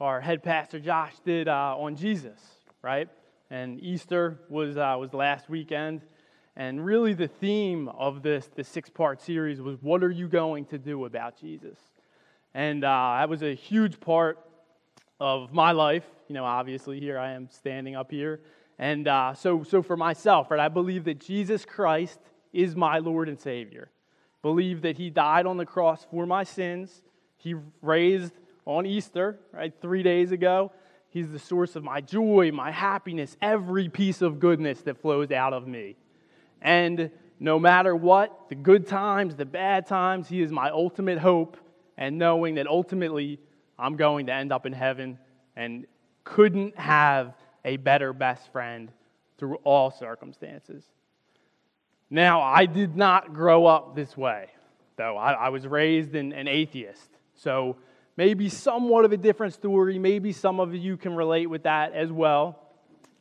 [0.00, 2.38] our head pastor Josh did uh, on Jesus,
[2.82, 3.08] right?
[3.50, 6.02] And Easter was, uh, was last weekend.
[6.54, 10.66] And really, the theme of this, this six part series was what are you going
[10.66, 11.78] to do about Jesus?
[12.54, 14.38] And uh, that was a huge part
[15.20, 16.04] of my life.
[16.28, 18.40] You know, obviously, here I am standing up here.
[18.78, 22.20] And uh, so, so for myself, right, I believe that Jesus Christ
[22.52, 23.90] is my Lord and Savior.
[24.42, 27.02] Believe that He died on the cross for my sins.
[27.36, 28.32] He raised
[28.68, 30.70] on Easter, right, three days ago.
[31.08, 35.54] He's the source of my joy, my happiness, every piece of goodness that flows out
[35.54, 35.96] of me.
[36.60, 41.56] And no matter what, the good times, the bad times, He is my ultimate hope,
[41.96, 43.40] and knowing that ultimately
[43.78, 45.18] I'm going to end up in heaven
[45.56, 45.86] and
[46.24, 48.92] couldn't have a better best friend
[49.38, 50.84] through all circumstances.
[52.10, 54.48] Now, I did not grow up this way,
[54.96, 55.16] though.
[55.16, 57.08] I, I was raised an, an atheist.
[57.34, 57.76] So
[58.18, 59.96] maybe somewhat of a different story.
[59.96, 62.58] Maybe some of you can relate with that as well.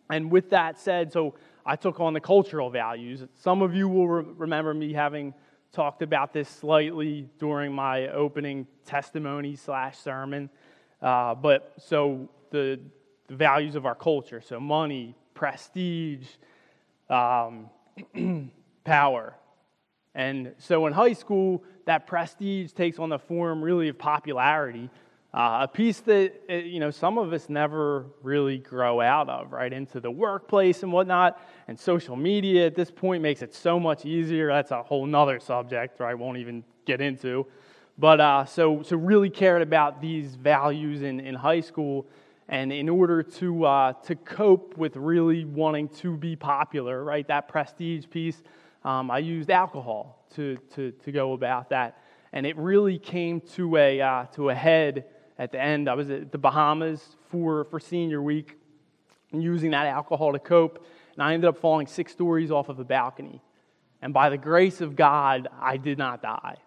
[0.09, 3.23] And with that said, so I took on the cultural values.
[3.35, 5.35] Some of you will re- remember me having
[5.71, 10.49] talked about this slightly during my opening testimony slash sermon.
[10.99, 12.79] Uh, but so the,
[13.27, 16.27] the, values of our culture, so money, prestige,
[17.07, 17.69] um,
[18.83, 19.35] power.
[20.15, 24.89] And so in high school, that prestige takes on the form really of popularity,
[25.33, 29.51] uh, a piece that uh, you know some of us never really grow out of,
[29.51, 29.71] right?
[29.71, 34.05] Into the workplace and whatnot, and social media at this point makes it so much
[34.05, 34.47] easier.
[34.47, 36.11] That's a whole nother subject, right?
[36.11, 37.47] I won't even get into.
[37.97, 42.05] But uh, so so really cared about these values in, in high school,
[42.49, 47.25] and in order to uh, to cope with really wanting to be popular, right?
[47.27, 48.43] That prestige piece
[48.83, 52.01] um, I used alcohol to, to, to go about that.
[52.33, 55.05] And it really came to a, uh, to a head
[55.37, 55.89] at the end.
[55.89, 58.57] I was at the Bahamas for, for senior week
[59.31, 60.85] using that alcohol to cope.
[61.13, 63.41] And I ended up falling six stories off of a balcony.
[64.01, 66.57] And by the grace of God, I did not die.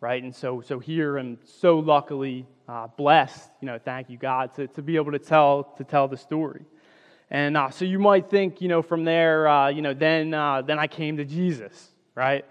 [0.00, 0.22] Right?
[0.22, 4.68] And so, so here I'm so luckily uh, blessed, you know, thank you, God, to,
[4.68, 6.64] to be able to tell, to tell the story.
[7.30, 10.62] And uh, so you might think, you know, from there, uh, you know, then, uh,
[10.62, 12.44] then I came to Jesus, right?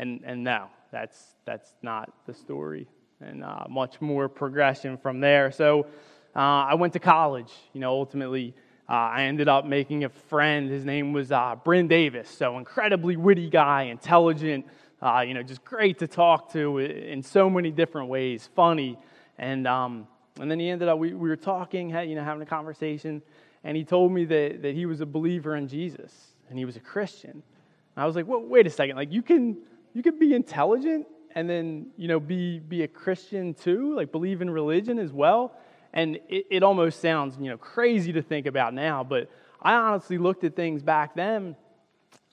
[0.00, 2.88] And, and no, that's, that's not the story.
[3.20, 5.52] And uh, much more progression from there.
[5.52, 5.86] So
[6.34, 8.54] uh, I went to college, you know, ultimately.
[8.88, 10.70] Uh, I ended up making a friend.
[10.70, 11.30] His name was
[11.64, 12.30] Bryn Davis.
[12.30, 14.64] So incredibly witty guy, intelligent,
[15.02, 18.98] you know, just great to talk to in so many different ways, funny.
[19.38, 20.08] And, um,
[20.40, 23.20] and then he ended up, we, we were talking, you know, having a conversation
[23.64, 26.12] and he told me that, that he was a believer in Jesus
[26.48, 27.30] and he was a Christian.
[27.32, 28.96] And I was like, well, wait a second.
[28.96, 29.58] Like, you can,
[29.94, 34.42] you can be intelligent and then, you know, be, be a Christian too, like believe
[34.42, 35.54] in religion as well.
[35.92, 39.30] And it, it almost sounds, you know, crazy to think about now, but
[39.62, 41.56] I honestly looked at things back then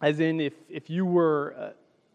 [0.02, 1.70] as in if, if you were uh,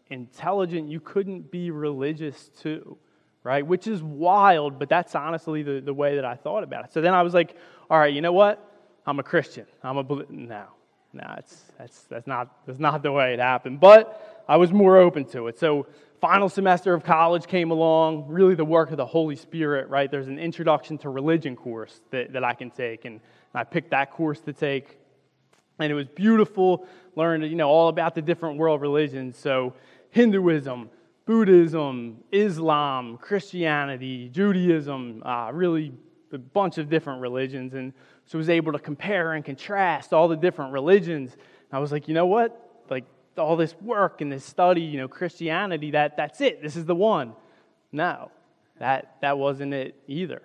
[0.09, 2.97] intelligent, you couldn't be religious too,
[3.43, 3.65] right?
[3.65, 6.93] Which is wild, but that's honestly the, the way that I thought about it.
[6.93, 7.57] So then I was like,
[7.89, 8.69] all right, you know what?
[9.05, 9.65] I'm a Christian.
[9.83, 10.65] I'm a no,
[11.11, 13.81] no, it's that's that's not that's not the way it happened.
[13.81, 15.57] But I was more open to it.
[15.57, 15.87] So
[16.21, 18.27] final semester of college came along.
[18.27, 19.89] Really, the work of the Holy Spirit.
[19.89, 20.09] Right?
[20.09, 23.19] There's an introduction to religion course that, that I can take, and
[23.53, 24.97] I picked that course to take,
[25.79, 26.87] and it was beautiful.
[27.15, 29.37] Learned you know all about the different world religions.
[29.37, 29.73] So
[30.09, 30.89] Hinduism.
[31.25, 35.93] Buddhism, Islam, Christianity, Judaism, uh, really
[36.33, 37.75] a bunch of different religions.
[37.75, 37.93] And
[38.25, 41.37] so I was able to compare and contrast all the different religions.
[41.71, 42.62] I was like, you know what?
[43.37, 46.61] All this work and this study, you know, Christianity, that, that's it.
[46.61, 47.33] This is the one.
[47.91, 48.31] No,
[48.79, 50.41] that, that wasn't it either.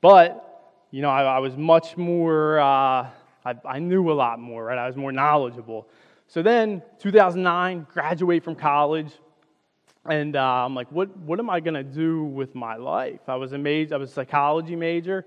[0.00, 3.06] But, you know, I, I was much more, uh,
[3.44, 4.78] I, I knew a lot more, right?
[4.78, 5.88] I was more knowledgeable.
[6.28, 9.12] So then, 2009, graduate from college,
[10.04, 13.20] and uh, I'm like, what, what am I going to do with my life?
[13.28, 15.24] I was a major, I was a psychology major.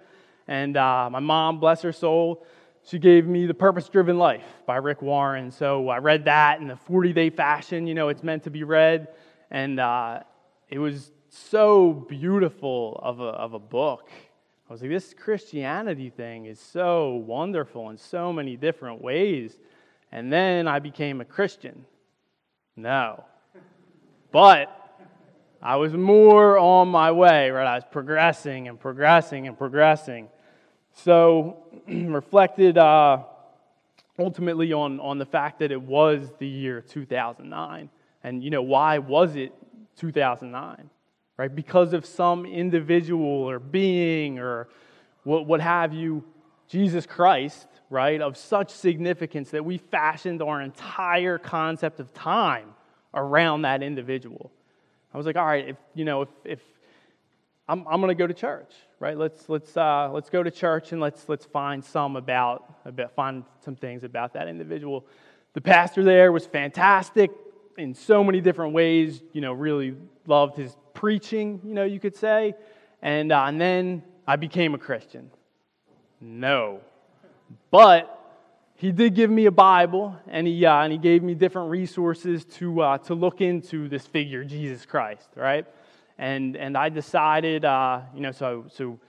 [0.47, 2.45] And uh, my mom, bless her soul,
[2.85, 5.49] she gave me The Purpose Driven Life by Rick Warren.
[5.49, 8.63] So I read that in the 40 day fashion, you know, it's meant to be
[8.63, 9.07] read.
[9.49, 10.19] And uh,
[10.69, 14.09] it was so beautiful of a, of a book.
[14.69, 19.57] I was like, this Christianity thing is so wonderful in so many different ways.
[20.11, 21.85] And then I became a Christian.
[22.75, 23.23] No.
[24.31, 24.71] But
[25.59, 27.65] I was more on my way, right?
[27.65, 30.29] I was progressing and progressing and progressing.
[30.95, 31.57] So,
[31.87, 33.23] reflected uh,
[34.17, 37.89] ultimately on, on the fact that it was the year 2009.
[38.23, 39.53] And, you know, why was it
[39.97, 40.89] 2009?
[41.37, 41.53] Right?
[41.53, 44.69] Because of some individual or being or
[45.23, 46.23] what, what have you,
[46.67, 52.73] Jesus Christ, right, of such significance that we fashioned our entire concept of time
[53.13, 54.51] around that individual.
[55.13, 56.59] I was like, all right, if, you know, if, if
[57.67, 59.17] I'm, I'm going to go to church, right?
[59.17, 63.43] Let's, let's, uh, let's go to church and let's, let's find some about, about, find
[63.63, 65.05] some things about that individual.
[65.53, 67.31] The pastor there was fantastic
[67.77, 69.95] in so many different ways, you know, really
[70.27, 72.53] loved his preaching, you know, you could say.
[73.01, 75.31] And, uh, and then I became a Christian.
[76.21, 76.81] No.
[77.71, 78.11] But
[78.75, 82.45] he did give me a Bible, and he, uh, and he gave me different resources
[82.45, 85.65] to, uh, to look into this figure, Jesus Christ, right?
[86.17, 88.99] And, and I decided, uh, you know, so, so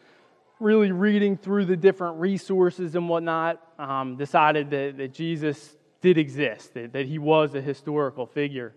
[0.59, 6.75] really reading through the different resources and whatnot, um, decided that, that Jesus did exist,
[6.75, 8.75] that, that he was a historical figure.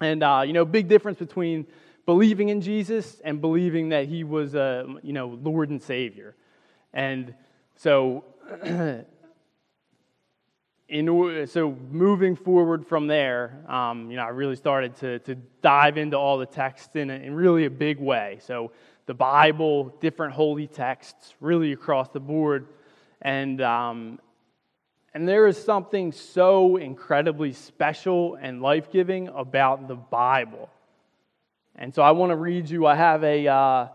[0.00, 1.66] And, uh, you know, big difference between
[2.06, 6.34] believing in Jesus and believing that he was a, you know, Lord and Savior.
[6.92, 7.34] And
[7.76, 8.24] so,
[10.88, 15.96] in, so moving forward from there, um, you know, I really started to, to dive
[15.96, 18.38] into all the texts in, a, in really a big way.
[18.42, 18.72] So
[19.06, 22.68] the Bible, different holy texts, really across the board.
[23.20, 24.18] And, um,
[25.14, 30.70] and there is something so incredibly special and life giving about the Bible.
[31.76, 33.88] And so I want to read you, I have a, uh,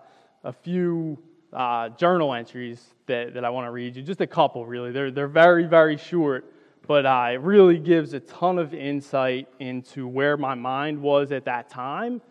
[0.44, 1.18] a few
[1.54, 4.92] uh, journal entries that, that I want to read you, just a couple really.
[4.92, 6.52] They're, they're very, very short,
[6.88, 11.46] but uh, it really gives a ton of insight into where my mind was at
[11.46, 12.22] that time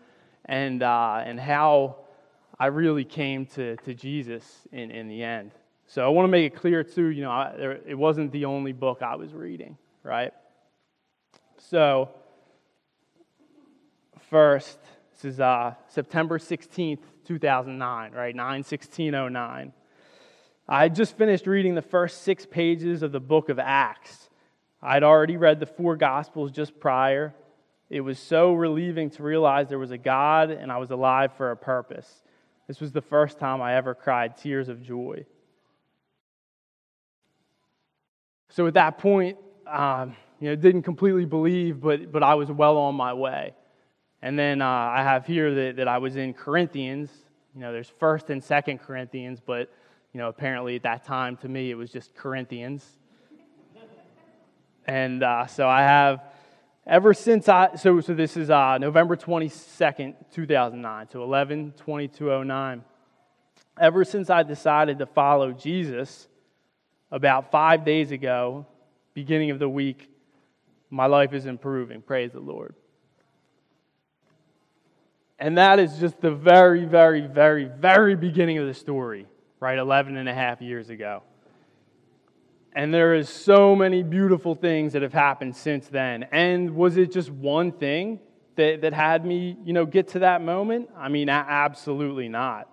[0.45, 1.97] and, uh, and how
[2.59, 5.51] I really came to, to Jesus in, in the end.
[5.85, 8.45] So I want to make it clear, too, you know, I, there, it wasn't the
[8.45, 10.33] only book I was reading, right?
[11.57, 12.09] So,
[14.29, 14.79] first,
[15.13, 18.35] this is uh, September 16th, 2009, right?
[18.35, 19.73] 9 1609.
[20.67, 24.29] I had just finished reading the first six pages of the book of Acts.
[24.81, 27.33] I'd already read the four Gospels just prior.
[27.89, 31.51] It was so relieving to realize there was a God and I was alive for
[31.51, 32.23] a purpose.
[32.67, 35.25] This was the first time I ever cried tears of joy.
[38.49, 42.77] So at that point, um, you know, didn't completely believe, but, but I was well
[42.77, 43.53] on my way.
[44.21, 47.09] And then uh, I have here that, that I was in Corinthians.
[47.55, 49.71] You know, there's First and Second Corinthians, but
[50.13, 52.97] you know, apparently at that time to me it was just Corinthians.
[54.87, 56.23] And uh, so I have
[56.85, 62.83] ever since I so so this is uh, November 22nd, 2009, so 11 2209.
[63.79, 66.27] Ever since I decided to follow Jesus,
[67.11, 68.65] about five days ago,
[69.13, 70.09] beginning of the week,
[70.89, 72.01] my life is improving.
[72.01, 72.73] Praise the Lord.
[75.39, 79.27] And that is just the very, very, very, very beginning of the story,
[79.59, 79.77] right?
[79.77, 81.21] 11 and a half years ago.
[82.77, 86.27] And there is so many beautiful things that have happened since then.
[86.31, 88.19] And was it just one thing
[88.55, 90.87] that, that had me, you know, get to that moment?
[90.95, 92.71] I mean, absolutely not.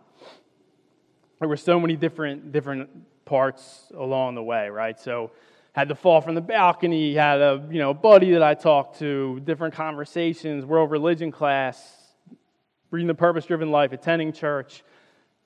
[1.41, 2.91] There were so many different, different
[3.25, 5.01] parts along the way, right?
[5.01, 5.31] So,
[5.73, 9.41] had to fall from the balcony, had a, you know, buddy that I talked to,
[9.41, 12.13] different conversations, world religion class,
[12.91, 14.85] reading the purpose driven life, attending church,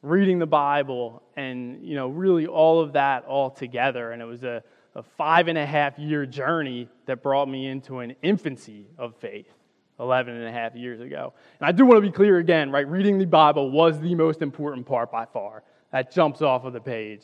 [0.03, 4.13] reading the Bible, and you know, really all of that all together.
[4.13, 4.63] And it was a,
[4.95, 9.53] a five and a half year journey that brought me into an infancy of faith
[10.01, 11.33] 11 and a half years ago.
[11.61, 12.89] And I do want to be clear again, right?
[12.89, 15.63] Reading the Bible was the most important part by far.
[15.93, 17.23] That jumps off of the page.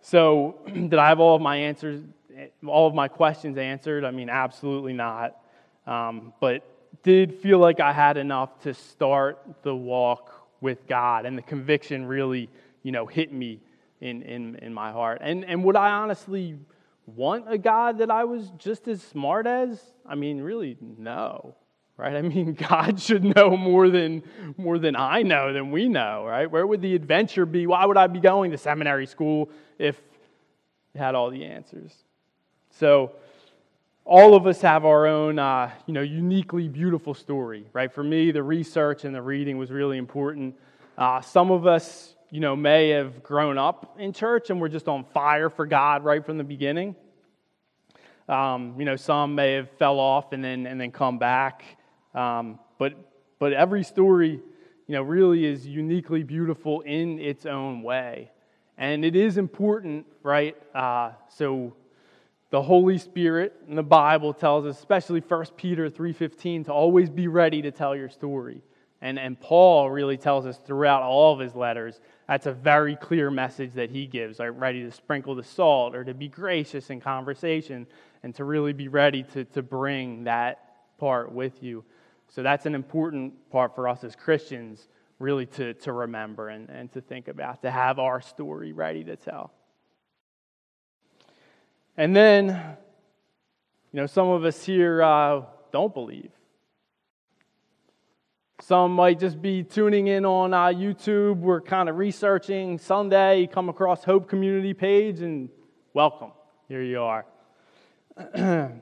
[0.00, 2.02] So, did I have all of my answers,
[2.66, 4.04] all of my questions answered?
[4.04, 5.36] I mean, absolutely not.
[5.86, 6.64] Um, but
[7.02, 12.06] did feel like I had enough to start the walk with God, and the conviction
[12.06, 12.48] really,
[12.82, 13.60] you know, hit me
[14.00, 15.20] in, in, in my heart.
[15.22, 16.56] And, and would I honestly
[17.06, 19.82] want a God that I was just as smart as?
[20.06, 21.56] I mean, really, no.
[21.98, 22.16] Right?
[22.16, 24.22] I mean, God should know more than
[24.56, 26.50] more than I know, than we know, right?
[26.50, 27.66] Where would the adventure be?
[27.66, 30.00] Why would I be going to seminary school if
[30.94, 31.92] it had all the answers?
[32.70, 33.12] So
[34.04, 37.92] all of us have our own, uh, you know, uniquely beautiful story, right?
[37.92, 40.56] For me, the research and the reading was really important.
[40.98, 44.88] Uh, some of us, you know, may have grown up in church and we're just
[44.88, 46.96] on fire for God right from the beginning.
[48.28, 51.64] Um, you know, some may have fell off and then and then come back.
[52.14, 52.94] Um, but
[53.38, 54.30] but every story,
[54.86, 58.30] you know, really is uniquely beautiful in its own way,
[58.78, 60.56] and it is important, right?
[60.74, 61.74] Uh, so
[62.52, 67.26] the Holy Spirit and the Bible tells us, especially 1 Peter 3:15, to always be
[67.26, 68.60] ready to tell your story.
[69.00, 73.30] And, and Paul really tells us throughout all of his letters that's a very clear
[73.30, 77.00] message that he gives, like ready to sprinkle the salt or to be gracious in
[77.00, 77.86] conversation
[78.22, 81.82] and to really be ready to, to bring that part with you.
[82.28, 86.92] So that's an important part for us as Christians, really to, to remember and, and
[86.92, 89.52] to think about, to have our story ready to tell.
[91.96, 92.46] And then,
[93.92, 96.30] you know, some of us here uh, don't believe.
[98.62, 101.38] Some might just be tuning in on uh, YouTube.
[101.38, 103.42] We're kind of researching Sunday.
[103.42, 105.50] You come across Hope Community page, and
[105.92, 106.30] welcome.
[106.68, 107.26] Here you are.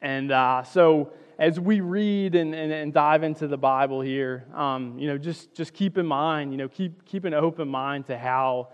[0.00, 4.98] and uh, so, as we read and, and, and, dive into the Bible here, um,
[4.98, 8.16] you know, just, just keep in mind, you know, keep, keep an open mind to
[8.16, 8.68] how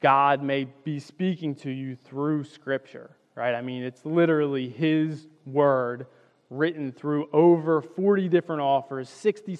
[0.00, 3.54] God may be speaking to you through Scripture, right?
[3.54, 6.06] I mean, it's literally His Word
[6.50, 9.58] written through over 40 different authors, 60,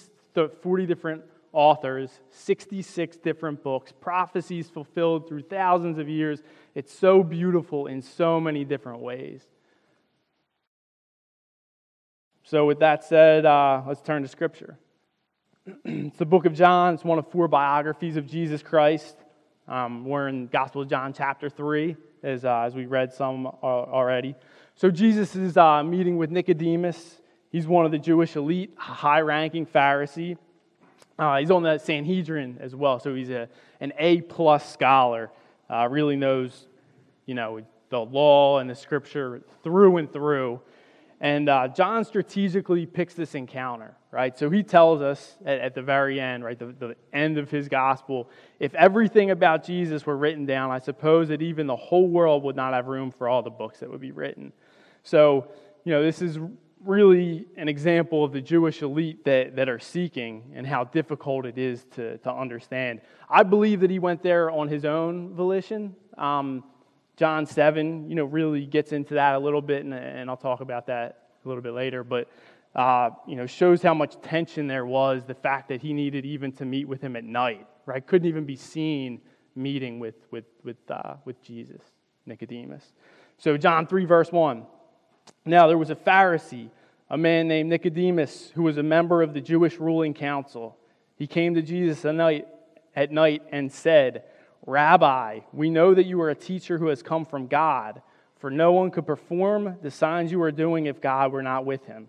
[0.63, 6.43] 40 different authors, 66 different books, prophecies fulfilled through thousands of years.
[6.75, 9.43] It's so beautiful in so many different ways.
[12.43, 14.79] So, with that said, uh, let's turn to Scripture.
[15.85, 16.95] it's the book of John.
[16.95, 19.17] It's one of four biographies of Jesus Christ.
[19.67, 23.51] Um, we're in Gospel of John, chapter 3, as, uh, as we read some uh,
[23.63, 24.35] already.
[24.75, 27.23] So Jesus is uh, meeting with Nicodemus.
[27.51, 30.37] He's one of the Jewish elite, high ranking Pharisee.
[31.19, 33.49] Uh, he's on the Sanhedrin as well, so he's a,
[33.81, 35.31] an A plus scholar.
[35.71, 36.67] Uh, really knows,
[37.25, 40.61] you know, the law and the scripture through and through.
[41.21, 44.39] And uh, John strategically picks this encounter, right?
[44.39, 47.69] So he tells us at, at the very end, right, the, the end of his
[47.69, 48.31] gospel,
[48.61, 52.55] if everything about Jesus were written down, I suppose that even the whole world would
[52.55, 54.53] not have room for all the books that would be written.
[55.03, 55.49] So,
[55.83, 56.39] you know, this is
[56.85, 61.59] really an example of the Jewish elite that, that are seeking and how difficult it
[61.59, 63.01] is to, to understand.
[63.29, 65.97] I believe that he went there on his own volition.
[66.17, 66.63] Um,
[67.17, 70.61] John 7, you know, really gets into that a little bit, and, and I'll talk
[70.61, 72.29] about that a little bit later, but,
[72.75, 76.53] uh, you know, shows how much tension there was, the fact that he needed even
[76.53, 78.05] to meet with him at night, right?
[78.05, 79.21] Couldn't even be seen
[79.55, 81.81] meeting with, with, with, uh, with Jesus,
[82.27, 82.93] Nicodemus.
[83.39, 84.65] So, John 3, verse 1.
[85.45, 86.71] Now, there was a Pharisee,
[87.09, 90.77] a man named Nicodemus, who was a member of the Jewish ruling council.
[91.17, 92.49] He came to Jesus at night,
[92.97, 94.25] at night and said,
[94.67, 98.03] Rabbi, we know that you are a teacher who has come from God,
[98.39, 101.85] for no one could perform the signs you are doing if God were not with
[101.85, 102.09] him.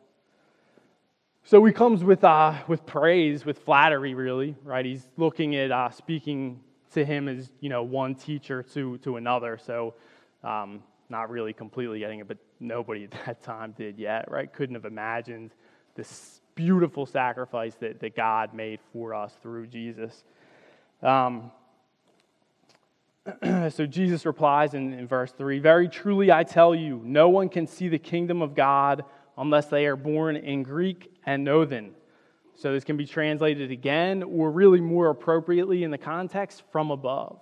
[1.47, 4.83] So he comes with, uh, with praise, with flattery, really, right?
[4.83, 6.59] He's looking at uh, speaking
[6.93, 9.59] to him as, you know, one teacher to, to another.
[9.63, 9.93] So
[10.43, 14.51] um, not really completely getting it, but nobody at that time did yet, right?
[14.51, 15.51] Couldn't have imagined
[15.93, 20.23] this beautiful sacrifice that, that God made for us through Jesus.
[21.03, 21.51] Um,
[23.69, 27.67] so Jesus replies in, in verse 3 Very truly I tell you, no one can
[27.67, 29.05] see the kingdom of God
[29.37, 31.91] unless they are born in Greek anothen.
[32.55, 37.39] So this can be translated again, or really more appropriately in the context, from above.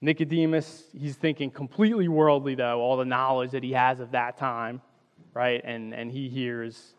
[0.00, 4.80] Nicodemus, he's thinking completely worldly, though, all the knowledge that he has of that time,
[5.34, 5.60] right?
[5.64, 6.94] And, and he hears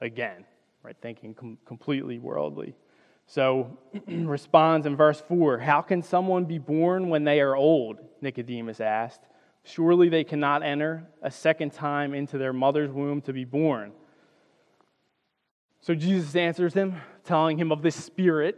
[0.00, 0.44] again,
[0.82, 0.96] right?
[1.00, 2.74] Thinking com- completely worldly.
[3.26, 7.98] So responds in verse 4 How can someone be born when they are old?
[8.20, 9.20] Nicodemus asked.
[9.64, 13.92] Surely they cannot enter a second time into their mother's womb to be born.
[15.80, 18.56] So Jesus answers him, telling him of this spirit.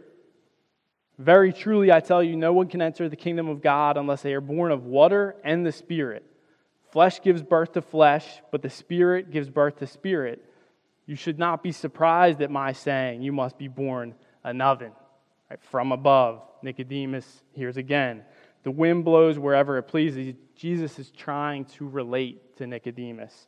[1.17, 4.33] Very truly, I tell you, no one can enter the kingdom of God unless they
[4.33, 6.25] are born of water and the Spirit.
[6.91, 10.43] Flesh gives birth to flesh, but the Spirit gives birth to spirit.
[11.05, 14.91] You should not be surprised at my saying, You must be born anothen.
[15.49, 15.61] Right?
[15.61, 18.23] From above, Nicodemus hears again.
[18.63, 20.35] The wind blows wherever it pleases.
[20.55, 23.47] Jesus is trying to relate to Nicodemus.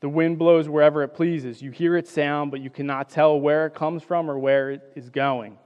[0.00, 1.60] The wind blows wherever it pleases.
[1.60, 4.92] You hear its sound, but you cannot tell where it comes from or where it
[4.94, 5.58] is going.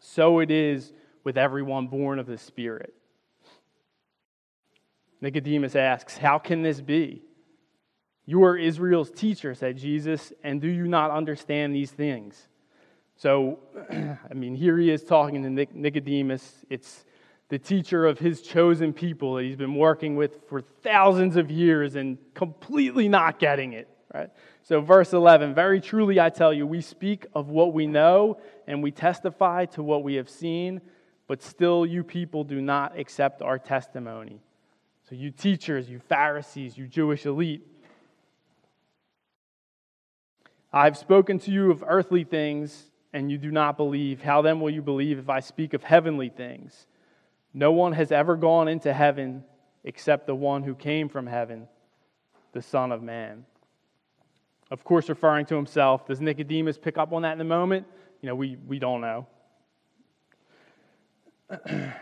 [0.00, 2.94] So it is with everyone born of the Spirit.
[5.20, 7.22] Nicodemus asks, How can this be?
[8.24, 12.48] You are Israel's teacher, said Jesus, and do you not understand these things?
[13.22, 13.60] So,
[13.92, 16.64] I mean, here he is talking to Nicodemus.
[16.68, 17.04] It's
[17.50, 21.94] the teacher of his chosen people that he's been working with for thousands of years
[21.94, 24.28] and completely not getting it, right?
[24.64, 28.82] So, verse 11 Very truly I tell you, we speak of what we know and
[28.82, 30.80] we testify to what we have seen,
[31.28, 34.40] but still you people do not accept our testimony.
[35.08, 37.68] So, you teachers, you Pharisees, you Jewish elite,
[40.72, 44.22] I've spoken to you of earthly things, and you do not believe.
[44.22, 46.86] How then will you believe if I speak of heavenly things?
[47.54, 49.44] No one has ever gone into heaven
[49.84, 51.68] except the one who came from heaven,
[52.52, 53.44] the Son of Man.
[54.70, 56.06] Of course, referring to himself.
[56.06, 57.86] Does Nicodemus pick up on that in the moment?
[58.22, 59.26] You know, we, we don't know.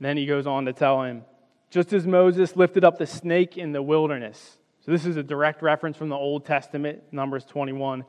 [0.00, 1.22] then he goes on to tell him,
[1.70, 4.56] just as Moses lifted up the snake in the wilderness.
[4.80, 8.04] So, this is a direct reference from the Old Testament, Numbers 21.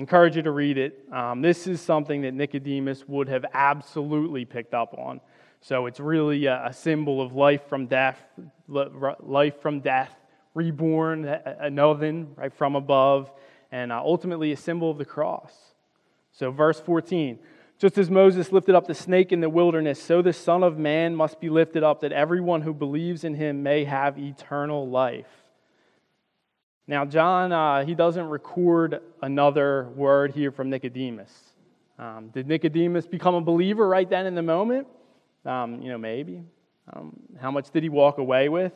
[0.00, 1.04] Encourage you to read it.
[1.12, 5.20] Um, this is something that Nicodemus would have absolutely picked up on.
[5.60, 8.18] So, it's really a, a symbol of life from death,
[8.66, 10.12] life from death,
[10.54, 13.30] reborn, another right from above,
[13.70, 15.52] and uh, ultimately a symbol of the cross.
[16.32, 17.38] So, verse 14
[17.80, 21.16] just as Moses lifted up the snake in the wilderness, so the Son of Man
[21.16, 25.49] must be lifted up, that everyone who believes in him may have eternal life.
[26.90, 31.30] Now, John, uh, he doesn't record another word here from Nicodemus.
[32.00, 34.88] Um, did Nicodemus become a believer right then in the moment?
[35.44, 36.42] Um, you know, maybe.
[36.92, 38.72] Um, how much did he walk away with?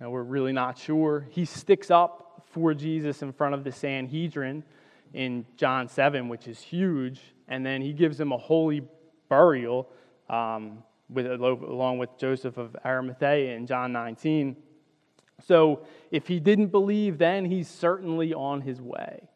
[0.00, 1.26] You know, we're really not sure.
[1.32, 4.64] He sticks up for Jesus in front of the Sanhedrin
[5.12, 8.82] in John 7, which is huge and then he gives him a holy
[9.28, 9.88] burial
[10.30, 14.56] um, with, along with Joseph of Arimathea in John 19.
[15.42, 19.28] So if he didn't believe then, he's certainly on his way.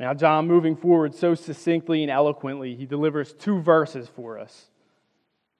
[0.00, 4.70] Now, John, moving forward so succinctly and eloquently, he delivers two verses for us.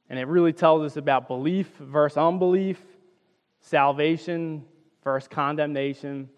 [0.08, 2.80] And it really tells us about belief versus unbelief,
[3.60, 4.64] salvation
[5.04, 6.30] versus condemnation,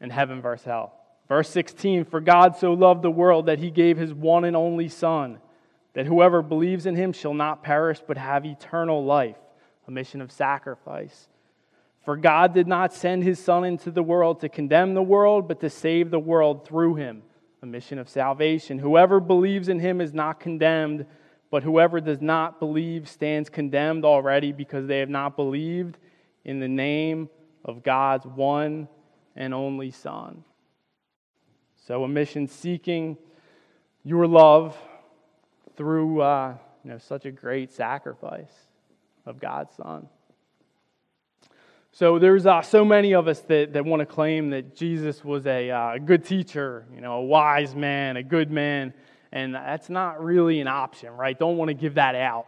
[0.00, 0.94] and heaven versus hell.
[1.28, 4.88] Verse 16 For God so loved the world that he gave his one and only
[4.88, 5.38] Son,
[5.94, 9.36] that whoever believes in him shall not perish but have eternal life,
[9.86, 11.28] a mission of sacrifice.
[12.04, 15.60] For God did not send his Son into the world to condemn the world, but
[15.60, 17.22] to save the world through him,
[17.62, 18.78] a mission of salvation.
[18.78, 21.06] Whoever believes in him is not condemned,
[21.50, 25.98] but whoever does not believe stands condemned already because they have not believed
[26.44, 27.28] in the name
[27.64, 28.88] of God's one
[29.36, 30.42] and only Son.
[31.86, 33.16] So, a mission seeking
[34.04, 34.76] your love
[35.76, 38.52] through uh, you know, such a great sacrifice
[39.26, 40.08] of God's Son.
[41.92, 45.46] So there's uh, so many of us that, that want to claim that Jesus was
[45.46, 48.94] a, uh, good teacher, you know, a wise man, a good man,
[49.30, 51.38] and that's not really an option, right?
[51.38, 52.46] Don't want to give that out.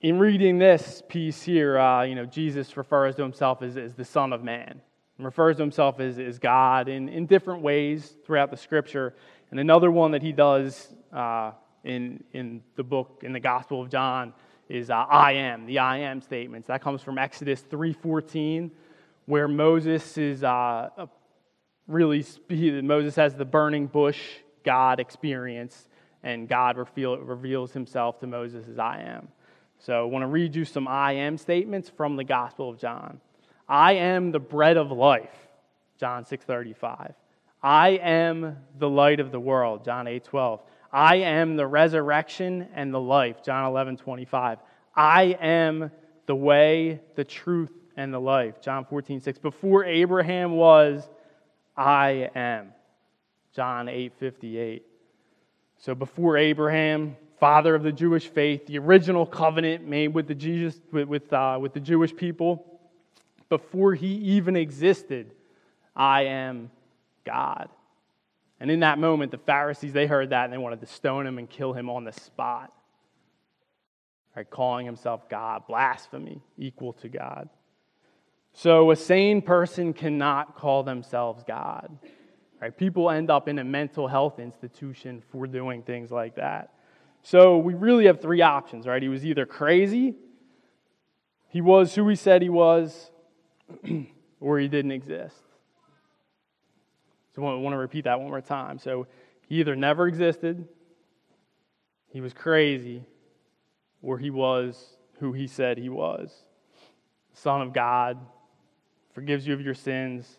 [0.00, 4.04] In reading this piece here, uh, you know, Jesus refers to himself as, as the
[4.04, 4.80] Son of Man
[5.18, 9.14] refers to himself as, as God in, in different ways throughout the scripture.
[9.50, 11.52] And another one that he does uh,
[11.84, 14.32] in, in the book, in the Gospel of John,
[14.68, 16.68] is uh, I am, the I am statements.
[16.68, 18.70] That comes from Exodus 3.14,
[19.26, 20.88] where Moses is uh,
[21.86, 24.20] really, Moses has the burning bush
[24.64, 25.88] God experience,
[26.22, 29.28] and God reveal, reveals himself to Moses as I am.
[29.78, 33.20] So I want to read you some I am statements from the Gospel of John.
[33.68, 35.34] I am the bread of life,
[35.98, 37.14] John 6:35.
[37.62, 40.60] I am the light of the world, John 8:12.
[40.92, 44.58] I am the resurrection and the life, John 11:25.
[44.94, 45.90] I am
[46.26, 49.38] the way, the truth, and the life, John 14:6.
[49.38, 51.08] Before Abraham was,
[51.76, 52.72] I am,
[53.54, 54.82] John 8:58.
[55.78, 60.80] So before Abraham, father of the Jewish faith, the original covenant made with the Jesus
[60.92, 62.64] with, with, uh, with the Jewish people
[63.48, 65.34] before he even existed,
[65.96, 66.70] I am
[67.24, 67.68] God.
[68.60, 71.38] And in that moment, the Pharisees, they heard that and they wanted to stone him
[71.38, 72.72] and kill him on the spot.
[74.36, 77.50] Right, calling himself God, blasphemy, equal to God.
[78.54, 81.98] So a sane person cannot call themselves God.
[82.60, 82.76] Right?
[82.76, 86.72] People end up in a mental health institution for doing things like that.
[87.22, 89.02] So we really have three options, right?
[89.02, 90.14] He was either crazy,
[91.48, 93.10] he was who he said he was,
[94.40, 95.36] or he didn't exist.
[97.34, 98.78] So I want to repeat that one more time.
[98.78, 99.06] So
[99.48, 100.66] he either never existed,
[102.08, 103.04] he was crazy,
[104.02, 106.32] or he was who he said he was.
[107.32, 108.18] Son of God,
[109.12, 110.38] forgives you of your sins,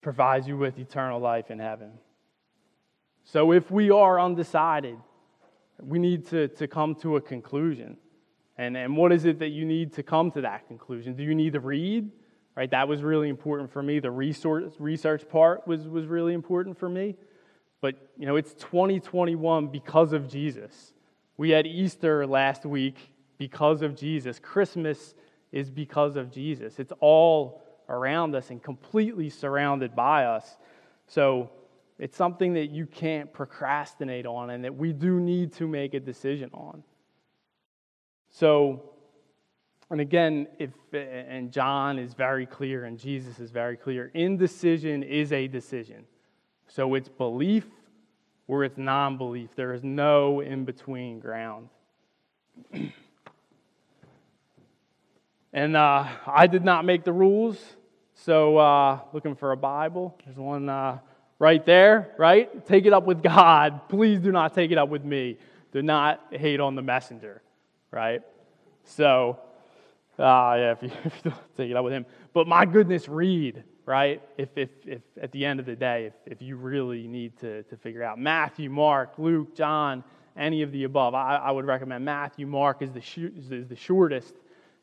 [0.00, 1.92] provides you with eternal life in heaven.
[3.24, 4.96] So if we are undecided,
[5.82, 7.96] we need to, to come to a conclusion.
[8.56, 11.14] And, and what is it that you need to come to that conclusion?
[11.14, 12.10] Do you need to read?
[12.56, 13.98] Right, that was really important for me.
[13.98, 17.16] The resource, research part was, was really important for me.
[17.82, 20.94] But, you know, it's 2021 because of Jesus.
[21.36, 22.96] We had Easter last week
[23.36, 24.38] because of Jesus.
[24.38, 25.14] Christmas
[25.52, 26.78] is because of Jesus.
[26.78, 30.56] It's all around us and completely surrounded by us.
[31.06, 31.50] So
[31.98, 36.00] it's something that you can't procrastinate on and that we do need to make a
[36.00, 36.82] decision on.
[38.30, 38.90] So,
[39.90, 45.32] and again, if and John is very clear and Jesus is very clear, indecision is
[45.32, 46.04] a decision.
[46.66, 47.66] So it's belief
[48.48, 49.50] or it's non belief.
[49.54, 51.68] There is no in between ground.
[55.52, 57.58] and uh, I did not make the rules.
[58.14, 60.18] So, uh, looking for a Bible.
[60.24, 60.98] There's one uh,
[61.38, 62.66] right there, right?
[62.66, 63.82] Take it up with God.
[63.88, 65.36] Please do not take it up with me.
[65.70, 67.42] Do not hate on the messenger,
[67.90, 68.22] right?
[68.84, 69.38] So,
[70.18, 72.06] uh, yeah, if you, if you take it up with him.
[72.32, 74.22] But my goodness, read, right?
[74.36, 77.62] If, if, if at the end of the day, if, if you really need to,
[77.64, 80.04] to figure out Matthew, Mark, Luke, John,
[80.36, 84.34] any of the above, I, I would recommend Matthew, Mark is the, is the shortest,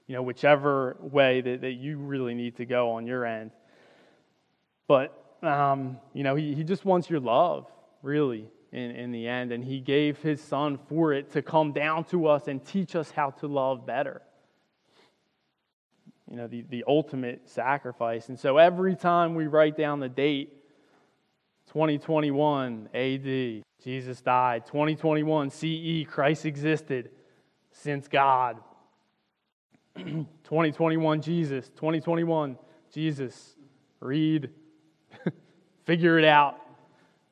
[0.08, 3.52] you know, whichever way that, that you really need to go on your end.
[4.88, 7.67] But um, you know, he, he just wants your love,
[8.02, 9.52] really, in, in the end.
[9.52, 13.12] And he gave his son for it to come down to us and teach us
[13.12, 14.22] how to love better.
[16.30, 18.30] You know, the, the ultimate sacrifice.
[18.30, 20.54] And so every time we write down the date,
[21.68, 24.66] 2021 AD, Jesus died.
[24.66, 27.10] 2021 CE, Christ existed
[27.72, 28.60] since God.
[29.96, 31.70] 2021 Jesus.
[31.70, 32.58] 2021
[32.94, 33.56] Jesus.
[34.00, 34.50] Read
[35.86, 36.58] figure it out,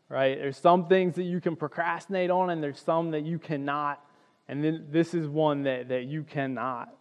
[0.10, 0.38] right?
[0.38, 4.04] There's some things that you can procrastinate on, and there's some that you cannot.
[4.47, 6.93] And then this is one that, that you cannot.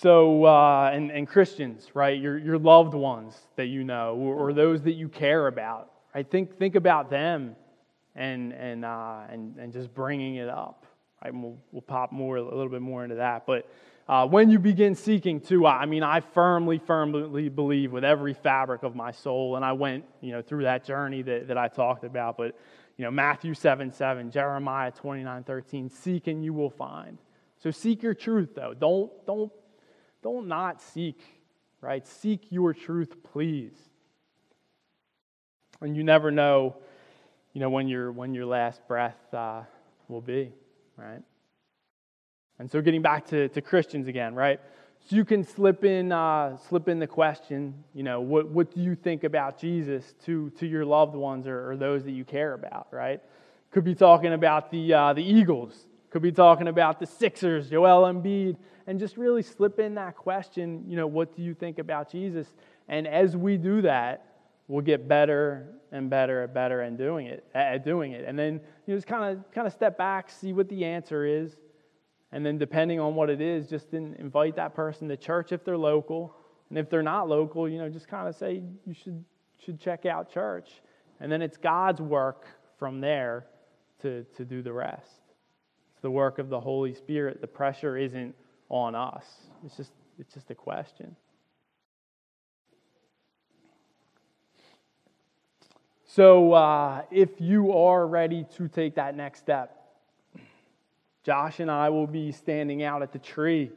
[0.00, 2.20] So, uh, and, and Christians, right?
[2.20, 6.30] Your, your loved ones that you know, or, or those that you care about, right?
[6.30, 7.56] Think, think about them
[8.14, 10.84] and, and, uh, and, and just bringing it up.
[11.24, 11.32] Right?
[11.32, 13.46] And we'll, we'll pop more, a little bit more into that.
[13.46, 13.70] But
[14.06, 18.82] uh, when you begin seeking to, I mean, I firmly, firmly believe with every fabric
[18.82, 22.04] of my soul, and I went, you know, through that journey that, that I talked
[22.04, 22.54] about, but,
[22.98, 27.16] you know, Matthew 7, 7, Jeremiah 29, 13, seek and you will find.
[27.62, 28.74] So seek your truth, though.
[28.74, 29.50] Don't, don't,
[30.26, 31.20] don't not seek,
[31.80, 32.04] right?
[32.04, 33.76] Seek your truth, please.
[35.80, 36.78] And you never know,
[37.52, 39.62] you know, when your, when your last breath uh,
[40.08, 40.52] will be,
[40.96, 41.22] right?
[42.58, 44.58] And so, getting back to, to Christians again, right?
[45.08, 48.80] So you can slip in, uh, slip in the question, you know, what, what do
[48.80, 52.54] you think about Jesus to, to your loved ones or, or those that you care
[52.54, 53.20] about, right?
[53.70, 58.12] Could be talking about the, uh, the Eagles, could be talking about the Sixers, Joel
[58.12, 62.10] Embiid, and just really slip in that question, you know, what do you think about
[62.10, 62.46] Jesus?
[62.88, 64.36] And as we do that,
[64.68, 68.24] we'll get better and better and better at doing it, at doing it.
[68.26, 71.24] And then you know, just kind of kind of step back, see what the answer
[71.24, 71.56] is,
[72.32, 75.78] and then, depending on what it is, just invite that person to church if they're
[75.78, 76.34] local.
[76.68, 79.24] And if they're not local, you know, just kind of say you should,
[79.64, 80.82] should check out church.
[81.20, 82.46] And then it's God's work
[82.78, 83.46] from there
[84.02, 85.20] to, to do the rest.
[85.92, 87.40] It's the work of the Holy Spirit.
[87.40, 88.34] The pressure isn't
[88.68, 89.24] on us,
[89.64, 91.16] it's just, it's just a question.
[96.04, 99.76] So, uh, if you are ready to take that next step,
[101.24, 103.72] Josh and I will be standing out at the tree.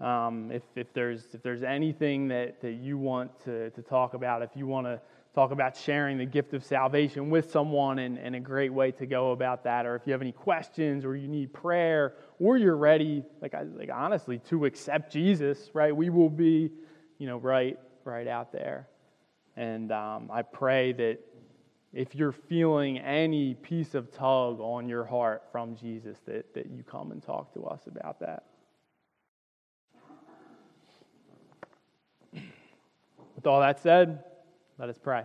[0.00, 4.42] Um, if, if, there's, if there's anything that, that you want to, to talk about,
[4.42, 5.00] if you want to
[5.34, 9.06] talk about sharing the gift of salvation with someone and, and a great way to
[9.06, 12.76] go about that, or if you have any questions or you need prayer or you're
[12.76, 15.94] ready, like, like honestly, to accept Jesus, right?
[15.94, 16.70] We will be,
[17.18, 18.88] you know, right, right out there.
[19.56, 21.18] And um, I pray that
[21.92, 26.82] if you're feeling any piece of tug on your heart from Jesus, that, that you
[26.84, 28.44] come and talk to us about that.
[33.40, 34.22] With all that said,
[34.78, 35.24] let us pray.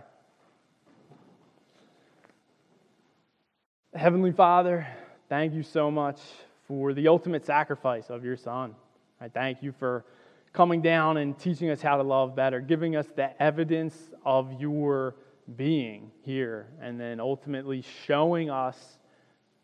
[3.94, 4.86] Heavenly Father,
[5.28, 6.18] thank you so much
[6.66, 8.74] for the ultimate sacrifice of your Son.
[9.20, 10.06] I thank you for
[10.54, 15.16] coming down and teaching us how to love better, giving us the evidence of your
[15.54, 18.96] being here and then ultimately showing us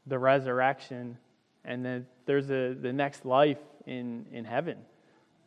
[0.07, 1.17] the resurrection
[1.65, 4.77] and then there's a, the next life in, in heaven.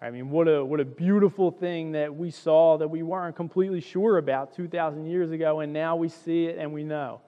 [0.06, 3.82] I mean, what a, what a beautiful thing that we saw that we weren't completely
[3.82, 7.22] sure about 2,000 years ago, and now we see it and we know.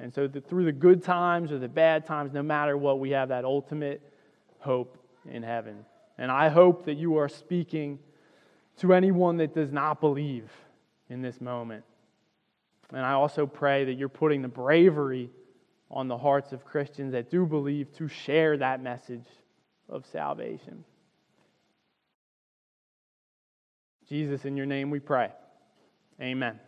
[0.00, 3.10] And so, the, through the good times or the bad times, no matter what, we
[3.10, 4.00] have that ultimate
[4.60, 4.96] hope
[5.30, 5.84] in heaven.
[6.16, 7.98] And I hope that you are speaking
[8.78, 10.50] to anyone that does not believe
[11.10, 11.84] in this moment.
[12.88, 15.28] And I also pray that you're putting the bravery
[15.90, 19.26] on the hearts of Christians that do believe to share that message
[19.90, 20.84] of salvation.
[24.08, 25.30] Jesus, in your name we pray.
[26.20, 26.60] Amen.